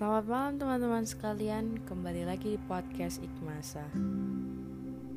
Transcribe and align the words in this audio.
Selamat 0.00 0.32
malam 0.32 0.54
teman-teman 0.56 1.04
sekalian, 1.04 1.76
kembali 1.84 2.24
lagi 2.24 2.56
di 2.56 2.60
podcast 2.64 3.20
Ikmasa. 3.20 3.84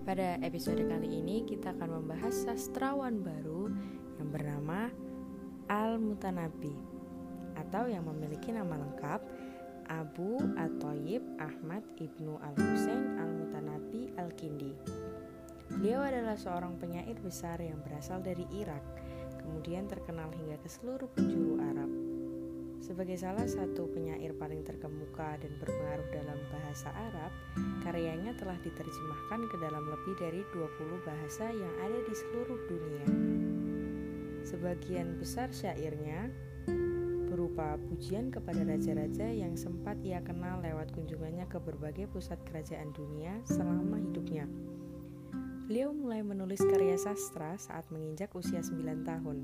Pada 0.03 0.35
episode 0.43 0.83
kali 0.83 1.23
ini 1.23 1.47
kita 1.47 1.71
akan 1.71 2.03
membahas 2.03 2.43
sastrawan 2.43 3.23
baru 3.23 3.71
yang 4.19 4.27
bernama 4.27 4.91
Al-Mutanabi 5.71 6.75
atau 7.55 7.87
yang 7.87 8.03
memiliki 8.11 8.51
nama 8.51 8.75
lengkap 8.75 9.23
Abu 9.87 10.43
Atoyib 10.59 11.23
Ahmad 11.39 11.87
Ibnu 11.95 12.43
Al-Husain 12.43 13.23
Al-Mutanabi 13.23 14.11
Al-Kindi. 14.19 14.75
Beliau 15.79 16.03
adalah 16.03 16.35
seorang 16.35 16.75
penyair 16.75 17.15
besar 17.23 17.55
yang 17.63 17.79
berasal 17.87 18.19
dari 18.19 18.43
Irak, 18.51 18.83
kemudian 19.47 19.87
terkenal 19.87 20.27
hingga 20.35 20.59
ke 20.59 20.67
seluruh 20.67 21.07
penjuru 21.15 21.63
Arab. 21.71 22.02
Sebagai 22.83 23.15
salah 23.15 23.47
satu 23.47 23.87
penyair 23.95 24.35
paling 24.35 24.59
terkemuka 24.67 25.39
dan 25.39 25.55
berpengaruh 25.55 26.03
dalam 26.11 26.35
bahasa 26.51 26.91
Arab, 26.91 27.31
karyanya 27.79 28.35
telah 28.35 28.59
diterjemahkan 28.59 29.39
ke 29.47 29.55
dalam 29.55 29.87
lebih 29.87 30.19
dari 30.19 30.43
20 30.51 31.07
bahasa 31.07 31.47
yang 31.47 31.71
ada 31.79 31.99
di 32.03 32.11
seluruh 32.11 32.59
dunia. 32.67 33.07
Sebagian 34.43 35.15
besar 35.15 35.47
syairnya 35.55 36.27
berupa 37.31 37.79
pujian 37.87 38.27
kepada 38.35 38.67
raja-raja 38.67 39.31
yang 39.31 39.55
sempat 39.55 39.95
ia 40.03 40.19
kenal 40.19 40.59
lewat 40.59 40.91
kunjungannya 40.91 41.47
ke 41.47 41.63
berbagai 41.63 42.11
pusat 42.11 42.43
kerajaan 42.43 42.91
dunia 42.91 43.39
selama 43.47 43.95
hidupnya. 43.95 44.43
Beliau 45.71 45.95
mulai 45.95 46.19
menulis 46.19 46.59
karya 46.59 46.99
sastra 46.99 47.55
saat 47.55 47.87
menginjak 47.95 48.35
usia 48.35 48.59
9 48.59 49.07
tahun. 49.07 49.37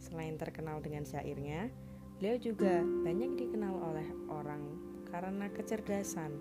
Selain 0.00 0.40
terkenal 0.40 0.80
dengan 0.80 1.04
syairnya, 1.04 1.68
Beliau 2.18 2.34
juga 2.34 2.82
banyak 2.82 3.38
dikenal 3.38 3.78
oleh 3.78 4.08
orang 4.26 4.58
karena 5.06 5.46
kecerdasan, 5.54 6.34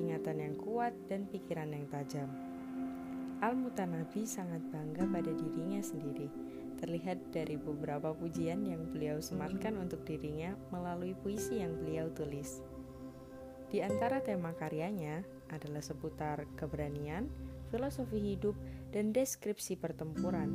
ingatan 0.00 0.40
yang 0.40 0.56
kuat, 0.56 0.96
dan 1.04 1.28
pikiran 1.28 1.68
yang 1.68 1.84
tajam. 1.92 2.32
Al-Mutanabi 3.44 4.24
sangat 4.24 4.64
bangga 4.72 5.04
pada 5.04 5.36
dirinya 5.36 5.84
sendiri, 5.84 6.32
terlihat 6.80 7.28
dari 7.28 7.60
beberapa 7.60 8.16
pujian 8.16 8.64
yang 8.64 8.88
beliau 8.88 9.20
sematkan 9.20 9.76
untuk 9.76 10.00
dirinya 10.08 10.56
melalui 10.72 11.12
puisi 11.12 11.60
yang 11.60 11.76
beliau 11.84 12.08
tulis. 12.16 12.64
Di 13.68 13.84
antara 13.84 14.24
tema 14.24 14.56
karyanya 14.56 15.28
adalah 15.52 15.84
seputar 15.84 16.48
keberanian, 16.56 17.28
filosofi 17.68 18.16
hidup, 18.16 18.56
dan 18.96 19.12
deskripsi 19.12 19.76
pertempuran. 19.76 20.48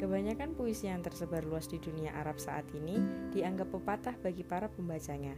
Kebanyakan 0.00 0.56
puisi 0.56 0.88
yang 0.88 1.04
tersebar 1.04 1.44
luas 1.44 1.68
di 1.68 1.76
dunia 1.76 2.16
Arab 2.16 2.40
saat 2.40 2.64
ini 2.72 2.96
dianggap 3.36 3.68
pepatah 3.68 4.16
bagi 4.24 4.40
para 4.40 4.64
pembacanya. 4.72 5.36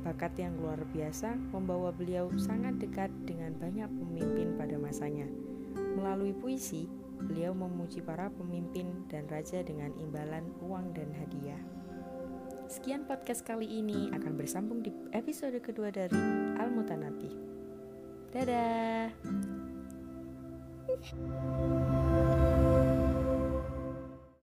Bakat 0.00 0.40
yang 0.40 0.56
luar 0.56 0.80
biasa 0.88 1.36
membawa 1.52 1.92
beliau 1.92 2.32
sangat 2.40 2.80
dekat 2.80 3.12
dengan 3.28 3.52
banyak 3.60 3.84
pemimpin 3.92 4.56
pada 4.56 4.80
masanya. 4.80 5.28
Melalui 6.00 6.32
puisi, 6.32 6.88
beliau 7.28 7.52
memuji 7.52 8.00
para 8.00 8.32
pemimpin 8.32 9.04
dan 9.12 9.28
raja 9.28 9.60
dengan 9.60 9.92
imbalan 10.00 10.48
uang 10.64 10.96
dan 10.96 11.12
hadiah. 11.20 11.60
Sekian 12.72 13.04
podcast 13.04 13.44
kali 13.44 13.68
ini 13.68 14.08
akan 14.16 14.32
bersambung 14.32 14.80
di 14.80 14.96
episode 15.12 15.60
kedua 15.60 15.92
dari 15.92 16.16
Al-Mutanabi. 16.56 17.32
Dadah. 18.32 19.12